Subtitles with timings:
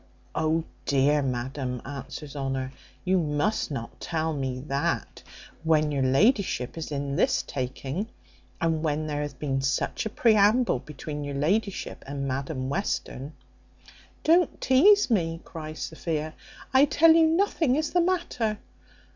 [0.33, 2.73] O dear Madam!" answers Honour,
[3.05, 5.21] "you must not tell me that,
[5.63, 8.07] when your ladyship is in this taking,
[8.59, 13.33] and when there hath been such a preamble between your ladyship and Madam Western."
[14.23, 16.33] "Don't teaze me," cries Sophia;
[16.73, 18.57] "I tell you nothing is the matter.